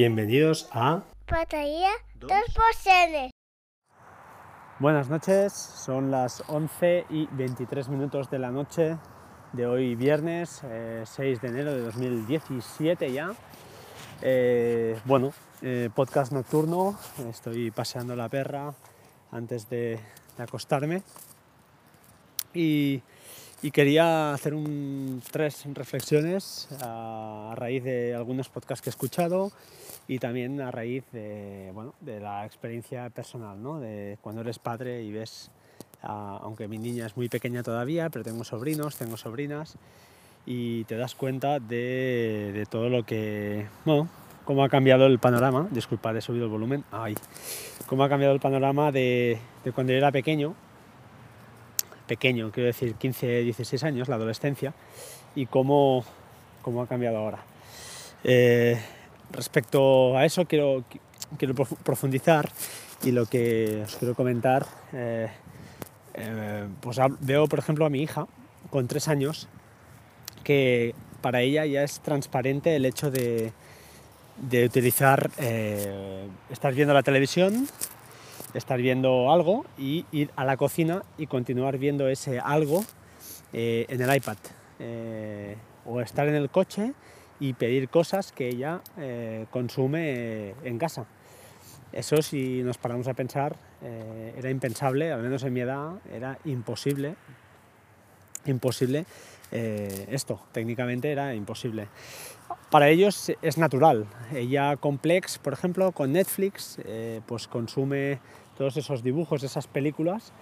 [0.00, 3.30] Bienvenidos a Batería 2%.
[4.78, 8.96] Buenas noches, son las 11 y 23 minutos de la noche
[9.52, 13.32] de hoy viernes eh, 6 de enero de 2017 ya.
[14.22, 15.32] Eh, bueno,
[15.62, 16.96] eh, podcast nocturno,
[17.28, 18.72] estoy paseando la perra
[19.32, 19.98] antes de,
[20.36, 21.02] de acostarme
[22.54, 23.02] y,
[23.62, 29.50] y quería hacer un, tres reflexiones a, a raíz de algunos podcasts que he escuchado
[30.08, 33.78] y también a raíz de, bueno, de la experiencia personal, ¿no?
[33.78, 35.50] de cuando eres padre y ves,
[36.00, 39.76] aunque mi niña es muy pequeña todavía, pero tengo sobrinos, tengo sobrinas,
[40.46, 44.08] y te das cuenta de, de todo lo que, bueno,
[44.46, 47.14] cómo ha cambiado el panorama, disculpad, he subido el volumen, ay,
[47.86, 50.54] cómo ha cambiado el panorama de, de cuando yo era pequeño,
[52.06, 54.72] pequeño, quiero decir 15, 16 años, la adolescencia,
[55.34, 56.02] y cómo,
[56.62, 57.40] cómo ha cambiado ahora.
[58.24, 58.80] Eh,
[59.32, 60.84] respecto a eso quiero,
[61.38, 62.48] quiero profu- profundizar
[63.02, 65.28] y lo que os quiero comentar, eh,
[66.14, 68.26] eh, pues veo por ejemplo a mi hija
[68.70, 69.48] con tres años
[70.44, 73.52] que para ella ya es transparente el hecho de,
[74.36, 77.68] de utilizar, eh, estar viendo la televisión,
[78.54, 82.84] estar viendo algo y ir a la cocina y continuar viendo ese algo
[83.52, 84.36] en el iPad.
[85.86, 86.92] O estar en el coche
[87.40, 91.06] y pedir cosas que ella eh, consume eh, en casa.
[91.92, 96.38] Eso si nos paramos a pensar eh, era impensable, al menos en mi edad era
[96.44, 97.14] imposible,
[98.46, 99.06] imposible
[99.50, 101.88] esto, técnicamente era imposible.
[102.70, 104.04] Para ellos es natural.
[104.34, 106.78] Ella con Plex, por ejemplo, con Netflix,
[107.24, 108.18] pues consume
[108.58, 110.34] todos esos dibujos, esas películas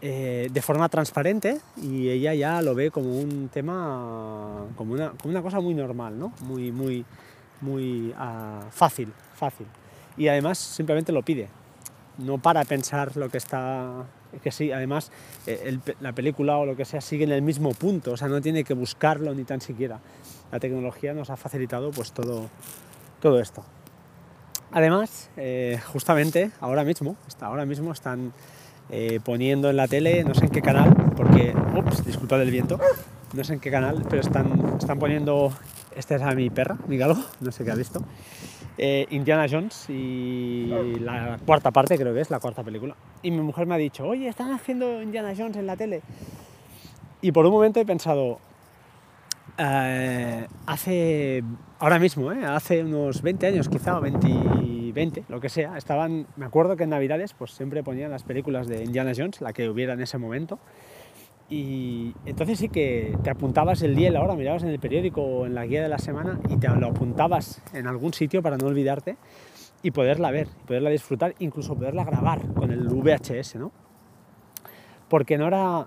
[0.00, 5.32] eh, de forma transparente y ella ya lo ve como un tema, como una, como
[5.32, 6.32] una cosa muy normal, ¿no?
[6.42, 7.04] Muy, muy,
[7.60, 9.66] muy ah, fácil, fácil.
[10.16, 11.48] Y además simplemente lo pide.
[12.18, 14.04] No para pensar lo que está,
[14.42, 15.10] que sí, además
[15.46, 18.28] eh, el la película o lo que sea sigue en el mismo punto, o sea,
[18.28, 19.98] no tiene que buscarlo ni tan siquiera.
[20.52, 22.48] La tecnología nos ha facilitado pues todo,
[23.20, 23.64] todo esto.
[24.70, 28.32] Además, eh, justamente ahora mismo, hasta ahora mismo están
[28.90, 32.78] eh, poniendo en la tele, no sé en qué canal, porque, ups, disculpad el viento,
[33.34, 35.52] no sé en qué canal, pero están, están poniendo,
[35.94, 38.00] esta es a mi perra, mi galgo, no sé qué ha visto,
[38.78, 40.66] eh, Indiana Jones y
[41.00, 42.94] la cuarta parte, creo que es la cuarta película.
[43.22, 46.02] Y mi mujer me ha dicho, oye, están haciendo Indiana Jones en la tele.
[47.20, 48.38] Y por un momento he pensado,
[49.58, 51.42] eh, hace,
[51.78, 56.26] ahora mismo, eh, hace unos 20 años quizá, o 20, 20, lo que sea, estaban,
[56.36, 59.68] me acuerdo que en Navidades pues siempre ponían las películas de Indiana Jones, la que
[59.68, 60.58] hubiera en ese momento,
[61.50, 65.22] y entonces sí que te apuntabas el día y la hora, mirabas en el periódico
[65.22, 68.58] o en la guía de la semana y te lo apuntabas en algún sitio para
[68.58, 69.16] no olvidarte
[69.82, 73.72] y poderla ver, poderla disfrutar, incluso poderla grabar con el VHS, ¿no?
[75.08, 75.86] Porque no era,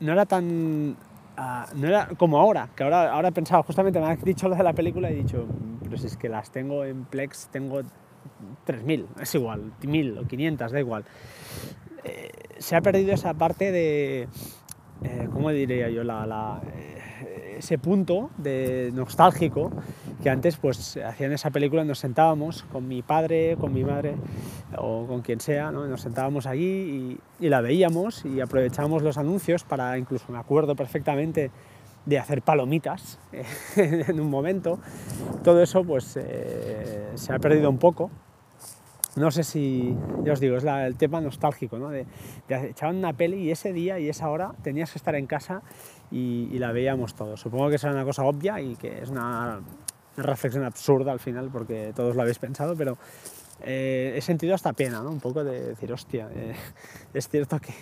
[0.00, 0.96] no era tan...
[1.36, 4.56] ah, no era como ahora, que ahora, ahora he pensado, justamente me has dicho lo
[4.56, 7.48] de la película y he dicho, "Mm, pero si es que las tengo en Plex,
[7.50, 7.80] tengo
[8.64, 11.04] 3.000, es igual, 1.000 o 500, da igual.
[12.04, 14.28] Eh, se ha perdido esa parte de,
[15.02, 16.02] eh, ¿cómo diría yo?
[16.02, 19.70] Eh, ese punto de nostálgico
[20.22, 24.16] que antes pues hacían esa película nos sentábamos con mi padre, con mi madre
[24.76, 25.86] o con quien sea, ¿no?
[25.86, 30.74] nos sentábamos allí y, y la veíamos y aprovechábamos los anuncios para, incluso me acuerdo
[30.74, 31.50] perfectamente,
[32.06, 33.18] de hacer palomitas
[33.76, 34.78] en un momento.
[35.42, 38.10] Todo eso pues eh, se ha perdido un poco.
[39.16, 41.90] No sé si, ya os digo, es el tema nostálgico, ¿no?
[41.90, 42.06] De,
[42.48, 45.62] echaban una peli y ese día y esa hora tenías que estar en casa
[46.10, 47.40] y, la veíamos todos.
[47.40, 49.60] Supongo que será una cosa obvia y que es una,
[50.16, 52.96] una reflexión absurda al final porque todos lo habéis pensado, pero
[53.62, 55.10] eh, he sentido hasta pena, ¿no?
[55.10, 56.54] Un poco de decir, hostia, eh,
[57.14, 57.72] es cierto que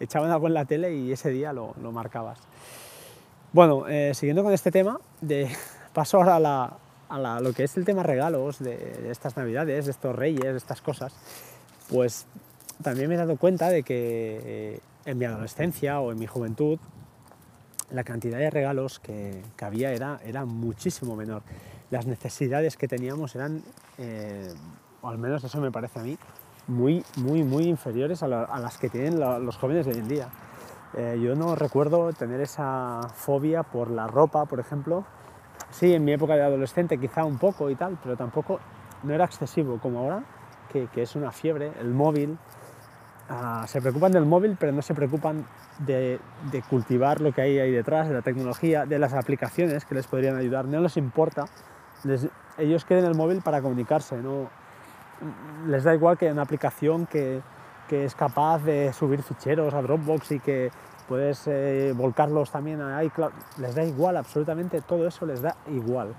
[0.00, 2.40] echaban algo en la tele y ese día lo, lo marcabas.
[3.52, 5.48] Bueno, eh, siguiendo con este tema, de,
[5.92, 6.76] paso ahora a, la,
[7.10, 10.80] a lo que es el tema regalos de, estas navidades, de estos reyes, de estas
[10.80, 11.12] cosas,
[11.88, 12.26] pues
[12.82, 16.78] también me he dado cuenta de que eh, en mi adolescencia o en mi juventud
[17.90, 21.42] la cantidad de regalos que, que había era, era muchísimo menor.
[21.90, 23.62] Las necesidades que teníamos eran,
[23.98, 24.52] eh,
[25.02, 26.16] o al menos eso me parece a mí,
[26.68, 30.08] muy, muy, muy inferiores a, la- a las que tienen los jóvenes de hoy en
[30.08, 30.28] día.
[30.96, 35.04] Eh, yo no recuerdo tener esa fobia por la ropa, por ejemplo.
[35.70, 38.60] Sí, en mi época de adolescente quizá un poco y tal, pero tampoco
[39.02, 40.22] no era excesivo como ahora,
[40.72, 42.38] que, que es una fiebre, el móvil.
[43.28, 45.46] Ah, se preocupan del móvil, pero no se preocupan
[45.78, 46.18] de,
[46.50, 50.06] de cultivar lo que hay ahí detrás, de la tecnología, de las aplicaciones que les
[50.06, 50.64] podrían ayudar.
[50.64, 51.46] No les importa,
[52.58, 54.48] ellos quieren el móvil para comunicarse, no
[55.66, 57.40] les da igual que una aplicación que,
[57.88, 60.70] que es capaz de subir ficheros a Dropbox y que
[61.10, 66.14] puedes eh, volcarlos también a iCloud, les da igual, absolutamente todo eso les da igual.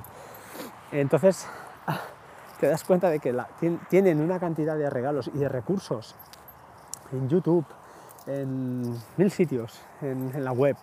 [0.91, 1.47] Entonces,
[2.59, 3.33] te das cuenta de que
[3.89, 6.13] tienen una cantidad de regalos y de recursos
[7.13, 7.65] en YouTube,
[8.27, 10.75] en mil sitios, en, la web,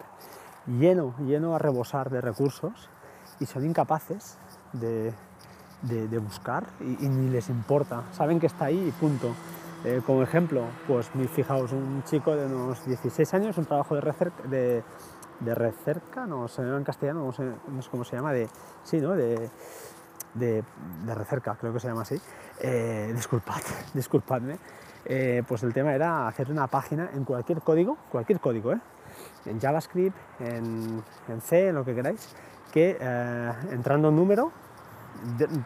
[0.66, 2.88] lleno, lleno a rebosar de recursos
[3.40, 4.38] y son incapaces
[4.72, 5.12] de,
[6.18, 8.04] buscar y, ni les importa.
[8.12, 9.34] Saben que está ahí y punto.
[9.84, 14.42] Eh, como ejemplo, pues fijaos, un chico de unos 16 años, un trabajo de recerca,
[14.48, 14.82] de,
[15.40, 18.48] de recerca no llama en castellano, no sé, cómo se llama, de,
[18.82, 19.14] sí, ¿no?
[19.14, 19.50] de,
[20.34, 20.64] de,
[21.14, 22.20] recerca, creo que se llama así.
[22.60, 23.60] Eh, disculpad,
[23.94, 24.58] disculpadme.
[25.04, 28.80] Eh, pues el tema era hacer una página en cualquier código, cualquier código, ¿eh?
[29.46, 31.02] en JavaScript, en,
[31.40, 32.34] C, en lo que queráis,
[32.72, 32.98] que
[33.70, 34.52] entrando un número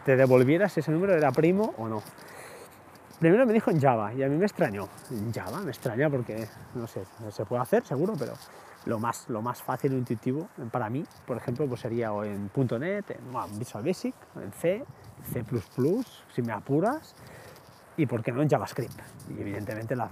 [0.05, 2.01] te devolviera si ese número era primo o no.
[3.23, 4.89] Primero me dijo en Java y a mí me extrañó.
[5.09, 8.33] En Java me extraña porque, no sé, se puede hacer seguro, pero
[8.85, 12.51] lo más, lo más fácil e intuitivo para mí, por ejemplo, pues sería o en
[12.53, 14.83] .NET, en Visual Basic, en C,
[15.31, 15.41] C++,
[16.33, 17.15] si me apuras,
[17.95, 18.99] y por qué no en JavaScript.
[19.29, 20.09] Y evidentemente la,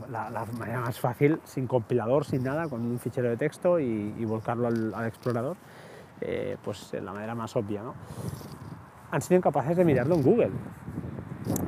[0.57, 5.05] manera más fácil, sin compilador, sin nada, con un fichero de texto y, volcarlo al,
[5.05, 5.57] explorador,
[6.21, 7.83] eh, pues la manera más obvia.
[7.83, 7.93] ¿no?
[9.11, 10.51] Han sido incapaces de mirarlo en Google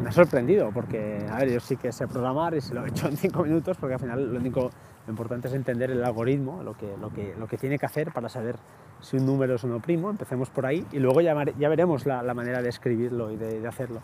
[0.04, 3.08] me ha sorprendido porque, a yo sí que sé programar y se lo he hecho
[3.08, 4.70] en cinco minutos porque al final lo único
[5.08, 8.28] importante es entender el algoritmo, lo que, lo que, lo que tiene que hacer para
[8.28, 8.58] saber
[9.02, 12.22] si un número es uno primo, empecemos por ahí y luego ya, ya veremos la,
[12.22, 14.02] la, manera de escribirlo y de, de, hacerlo.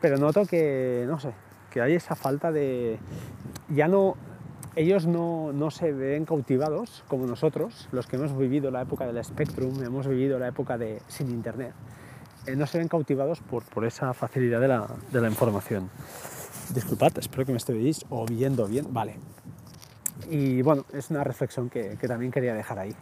[0.00, 1.32] Pero noto que, no sé,
[1.70, 2.98] que hay esa falta de...
[3.68, 4.14] Ya no...
[4.76, 9.24] Ellos no, no se ven cautivados como nosotros, los que hemos vivido la época del
[9.24, 11.72] Spectrum, hemos vivido la época de sin Internet
[12.46, 15.90] eh, no se ven cautivados por, por esa facilidad de la, de la, información.
[16.74, 18.86] Disculpad, espero que me estéis oyendo bien.
[18.92, 19.16] Vale.
[20.30, 22.94] Y bueno, es una reflexión que, que también quería dejar ahí.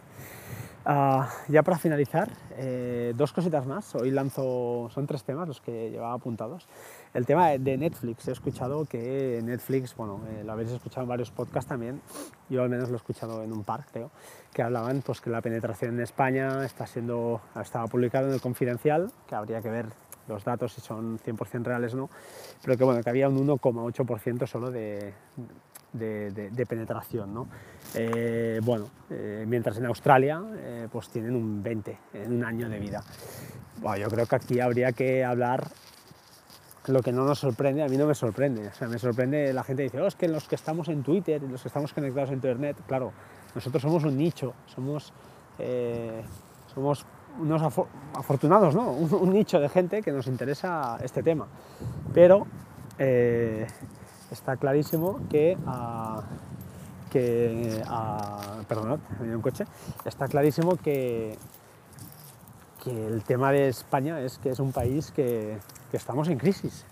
[0.87, 3.95] Ah, ya para finalizar, eh, dos cositas más.
[3.95, 6.67] Hoy lanzo, son tres temas los que llevaba apuntados.
[7.15, 11.31] El tema de Netflix, he escuchado que Netflix, bueno, eh, lo habéis escuchado en varios
[11.31, 12.01] podcasts también,
[12.49, 14.11] yo al menos lo he escuchado en un par, creo,
[14.51, 19.09] que hablaban pues, que la penetración en España está siendo, estaba publicado en el Confidencial,
[19.29, 19.85] que habría que ver
[20.27, 22.09] los datos si son 100% reales o no,
[22.61, 25.13] pero que bueno, que había un 1,8% solo de,
[25.93, 27.33] de, penetración.
[27.33, 27.47] ¿no?
[27.93, 30.41] Eh, bueno, eh, mientras en Australia
[30.91, 33.01] pues tienen un 20 en un año de vida.
[33.79, 35.65] Bueno, yo creo que aquí habría que hablar
[36.87, 38.67] lo que no nos sorprende, a mí no me sorprende.
[38.67, 41.41] O sea, me sorprende la gente dice, oh, es que los que estamos en Twitter,
[41.41, 43.11] los que estamos conectados en Internet, claro,
[43.53, 45.13] nosotros somos un nicho, somos,
[46.73, 47.05] somos
[47.39, 47.61] unos
[48.13, 48.91] afortunados, ¿no?
[48.91, 51.47] Un, nicho de gente que nos interesa este tema.
[52.13, 52.47] Pero
[54.31, 56.21] está clarísimo que, uh,
[57.11, 57.81] que
[58.67, 59.65] perdón, un coche,
[60.05, 61.37] está clarísimo que,
[62.83, 65.57] que el tema de España es que es un país que,
[65.97, 66.85] estamos en crisis.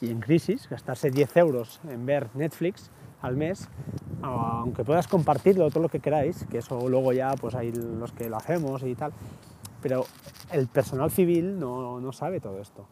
[0.00, 2.90] Y en crisis, gastarse 10 euros en ver Netflix
[3.22, 3.68] al mes,
[4.22, 8.28] aunque puedas compartirlo todo lo que queráis, que eso luego ya pues hay los que
[8.28, 9.12] lo hacemos y tal,
[9.80, 10.04] pero
[10.52, 12.86] el personal civil no, no sabe todo esto.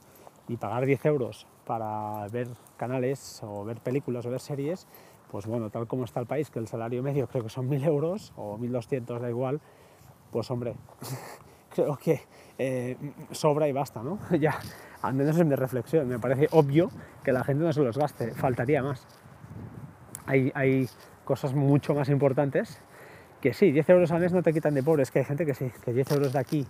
[0.48, 4.86] Y pagar 10 euros para ver canales o ver películas o ver series,
[5.30, 7.86] pues bueno, tal como está el país, que el salario medio creo que son 1.000
[7.86, 9.60] euros o 1.200, da igual,
[10.30, 10.74] pues hombre,
[11.74, 12.20] creo que
[12.58, 12.96] eh,
[13.30, 14.18] sobra y basta, ¿no?
[14.38, 14.58] ya,
[15.02, 16.90] al menos en mi reflexión, me parece obvio
[17.22, 19.06] que la gente no se los gaste, faltaría más.
[20.26, 20.88] Hay,
[21.24, 22.80] cosas mucho más importantes
[23.40, 25.46] que sí, 10 euros al mes no te quitan de pobre, es que hay gente
[25.46, 26.66] que sí, que 10 euros de aquí,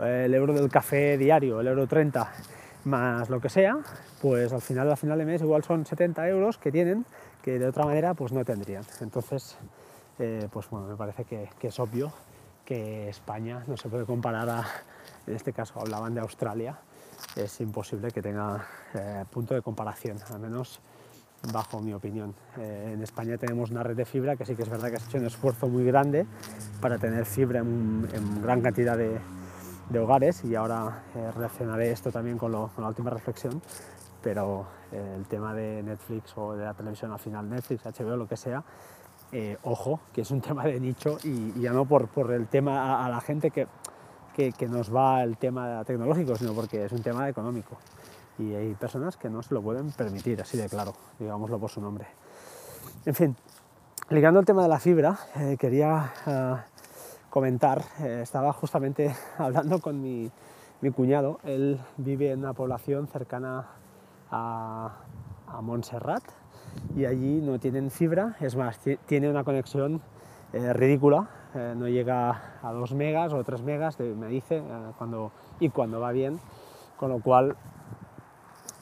[0.00, 2.32] el euro del café diario, el euro 30,
[2.84, 3.78] más lo que sea,
[4.20, 7.04] pues al final, al final de mes igual son 70 euros que tienen
[7.42, 8.84] que de otra manera pues no tendrían.
[9.00, 9.58] Entonces,
[10.18, 12.12] eh, pues bueno, me parece que, es obvio
[12.64, 14.64] que España no se puede comparar a,
[15.26, 16.78] en este caso hablaban de Australia,
[17.36, 20.80] es imposible que tenga eh, punto de comparación, al menos
[21.52, 22.34] bajo mi opinión.
[22.58, 25.04] Eh, en España tenemos una red de fibra que sí que es verdad que se
[25.04, 26.26] ha hecho un esfuerzo muy grande
[26.80, 29.18] para tener fibra en gran cantidad de,
[29.92, 33.60] de hogares y ahora eh, relacionaré esto también con, la última reflexión,
[34.22, 38.26] pero eh, el tema de Netflix o de la televisión al final, Netflix, HBO, lo
[38.26, 38.64] que sea,
[39.32, 43.04] eh, ojo, que es un tema de nicho y, ya no por, por, el tema
[43.04, 43.66] a, la gente que,
[44.32, 47.76] que, nos va el tema tecnológico, sino porque es un tema económico.
[48.38, 51.80] Y hay personas que no se lo pueden permitir, así de claro, digámoslo por su
[51.80, 52.06] nombre.
[53.04, 53.36] En fin,
[54.10, 55.18] ligando el tema de la fibra,
[55.58, 56.12] quería
[57.32, 60.30] comentar, eh, estaba justamente hablando con mi,
[60.80, 63.66] mi cuñado, él vive en una población cercana
[64.30, 64.96] a,
[65.46, 66.22] a Montserrat
[66.96, 70.02] y allí no tienen fibra, es más, tiene una conexión
[70.52, 74.62] eh, ridícula, eh, no llega a 2 megas o 3 megas, me dice, eh,
[74.96, 76.40] cuando, y cuando va bien,
[76.96, 77.56] con lo cual,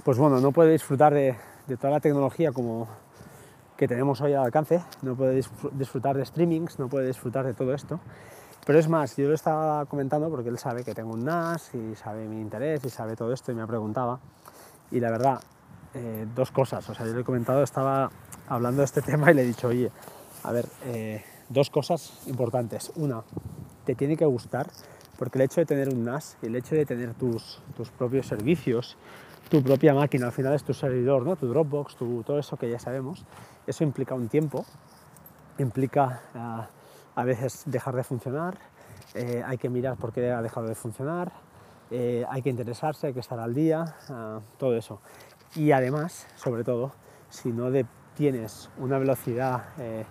[0.05, 1.37] pues bueno, no puede disfrutar de,
[1.81, 2.89] toda la tecnología como
[3.77, 7.75] que tenemos hoy al alcance, no puede disfrutar de streamings, no puede disfrutar de todo
[7.75, 7.99] esto,
[8.67, 11.97] pero es más, yo lo estaba comentando porque él sabe que tengo un NAS y
[11.97, 14.21] sabe mi interés y sabe todo esto y me preguntaba.
[14.91, 15.41] Y la verdad,
[15.95, 16.89] eh, dos cosas.
[16.91, 18.11] O sea, yo le he comentado, estaba
[18.49, 19.91] hablando de este tema y le he dicho, oye,
[20.45, 20.67] a ver,
[21.51, 22.91] dos cosas importantes.
[22.97, 23.23] Una,
[23.85, 24.71] te tiene que gustar,
[25.19, 28.27] porque el hecho de tener un NAS y el hecho de tener tus, tus propios
[28.27, 28.97] servicios,
[29.51, 31.37] tu propia máquina, al final es tu servidor, ¿no?
[31.37, 33.27] tu Dropbox, tu, todo eso que ya sabemos,
[33.67, 34.65] eso implica un tiempo,
[35.59, 36.69] implica ah,
[37.17, 38.57] a veces dejar de funcionar,
[39.15, 41.33] eh, hay que mirar por qué ha dejado de funcionar,
[41.91, 45.01] hay que interesarse, hay que estar al día, ah, todo eso.
[45.57, 46.93] Y además, sobre todo,
[47.29, 47.69] si no
[48.15, 50.05] tienes una velocidad eh,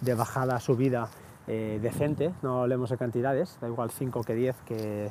[0.00, 1.08] de bajada, subida
[1.46, 5.10] eh, decente, no hablemos de cantidades, da igual 5 que 10 que,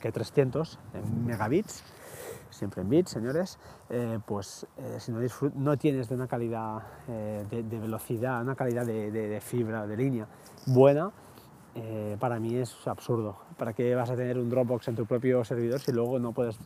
[0.00, 1.82] 300 en megabits,
[2.50, 3.58] siempre en bits, señores,
[3.90, 4.64] eh, pues
[4.98, 5.18] si no,
[5.56, 10.28] no, tienes de una calidad de, velocidad, una calidad de, fibra, de línea
[10.66, 11.10] buena,
[12.20, 13.36] para mí es absurdo.
[13.58, 16.56] ¿Para qué vas a tener un Dropbox en tu propio servidor si luego no puedes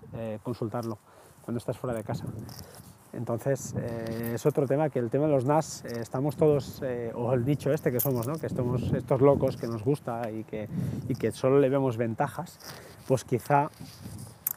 [0.43, 0.99] consultarlo?
[1.43, 2.25] cuando estás fuera de casa.
[3.13, 7.13] Entonces, eh, es otro tema que el tema de los NAS, eh, estamos todos, eh,
[7.15, 8.35] o el dicho este que somos, ¿no?
[8.35, 10.69] que estamos estos locos que nos gusta y que,
[11.09, 12.59] y que solo le vemos ventajas,
[13.09, 13.71] pues quizá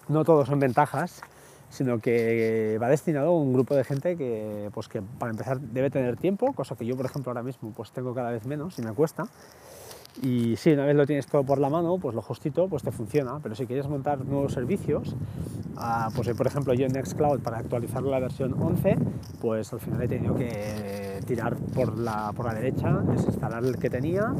[0.07, 1.21] no todos son ventajas,
[1.69, 5.89] sino que va destinado a un grupo de gente que, pues que para empezar debe
[5.89, 8.83] tener tiempo, cosa que yo, por ejemplo, ahora mismo pues tengo cada vez menos y
[8.83, 9.25] me cuesta,
[10.21, 12.91] y si una vez lo tienes todo por la mano, pues lo justito, pues te
[12.91, 13.39] funciona.
[13.41, 15.15] Pero si quieres montar nuevos servicios,
[15.77, 18.97] ah, pues por ejemplo yo en Nextcloud para actualizar la versión 11,
[19.41, 23.89] pues al final he tenido que tirar por la, por la derecha, desinstalar el que
[23.89, 24.33] tenía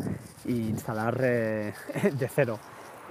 [0.46, 1.74] e instalar eh,
[2.20, 2.60] de cero.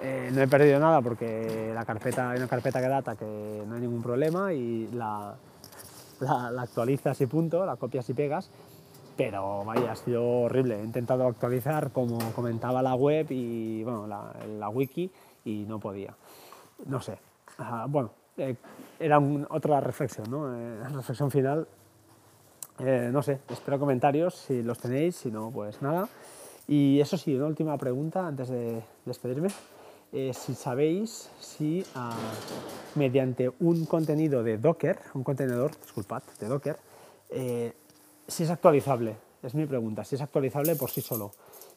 [0.03, 3.75] Eh, no he perdido nada porque la carpeta, hay una carpeta que data que no
[3.75, 5.35] hay ningún problema y la,
[6.21, 8.51] la, la actualizas y punto, la copias y pegas
[9.17, 10.81] pero vaya, ha sido horrible.
[10.81, 15.11] He intentado actualizar como comentaba la web y bueno, la, wiki
[15.45, 16.15] y no podía.
[16.87, 17.19] No sé.
[17.89, 18.57] bueno, eh,
[18.99, 20.55] era otra reflexión, ¿no?
[20.57, 21.67] Eh, reflexión final.
[22.79, 26.09] Eh, no sé, espero comentarios si los tenéis, si no, pues nada.
[26.67, 29.49] Y eso sí, una última pregunta antes de despedirme.
[30.33, 32.17] si sabéis si ah,
[32.95, 36.79] mediante un contenido de Docker, un contenedor, disculpad, de Docker,
[38.33, 41.33] si es actualizable, es mi pregunta, si es actualizable por sí solo.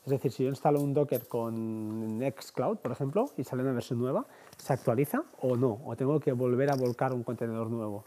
[0.06, 4.00] Es decir, si yo instalo un Docker con Nextcloud, por ejemplo, y sale una versión
[4.00, 4.26] nueva,
[4.58, 5.80] ¿se actualiza o no?
[5.86, 8.04] ¿O tengo que volver a volcar un contenedor nuevo?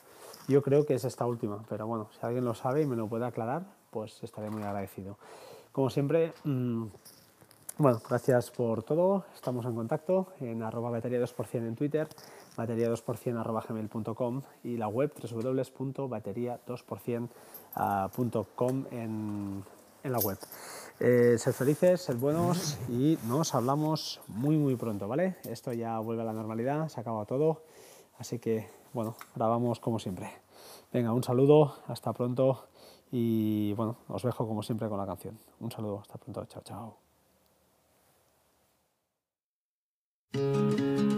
[0.47, 3.09] Yo creo que es esta última, pero bueno, si alguien lo sabe y me lo
[3.09, 5.19] puede aclarar, pues estaré muy agradecido.
[5.73, 6.87] Como siempre, mm,
[7.79, 9.25] bueno, gracias por todo.
[9.35, 12.09] Estamos en contacto en arroba batería 2% en Twitter,
[12.57, 17.29] batería 2% arroba gmail.com y la web www.batería2%
[17.75, 19.65] .com en,
[20.03, 20.39] en, la web.
[21.01, 25.37] Eh, ser felices, ser buenos y nos hablamos muy muy pronto, ¿vale?
[25.45, 27.63] Esto ya vuelve a la normalidad, se acaba todo,
[28.19, 30.31] así que bueno, grabamos como siempre.
[30.93, 32.67] Venga, un saludo, hasta pronto
[33.13, 35.39] y bueno, os dejo como siempre con la canción.
[35.61, 36.63] Un saludo, hasta pronto, chao,
[40.33, 41.18] chao.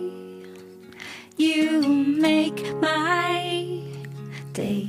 [1.37, 3.81] you make my
[4.53, 4.87] day,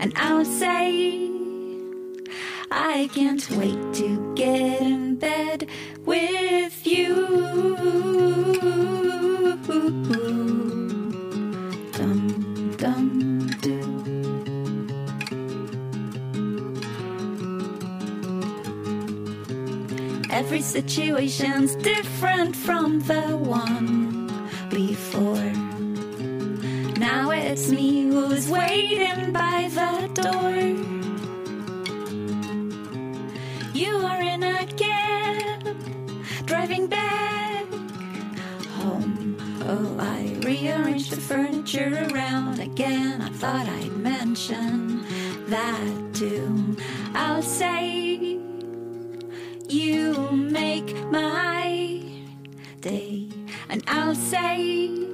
[0.00, 1.30] and I'll say,
[2.70, 5.68] I can't wait to get in bed
[6.04, 7.26] with you.
[11.92, 13.24] Dum, dum.
[20.30, 24.28] Every situation's different from the one
[24.68, 25.53] before.
[27.56, 30.56] It's me who's waiting by the door.
[33.72, 35.76] You are in a cab,
[36.46, 37.66] driving back
[38.70, 39.36] home.
[39.68, 43.22] Oh, I rearranged the furniture around again.
[43.22, 45.04] I thought I'd mention
[45.46, 46.76] that too.
[47.14, 48.36] I'll say
[49.68, 52.02] you make my
[52.80, 53.28] day,
[53.68, 55.13] and I'll say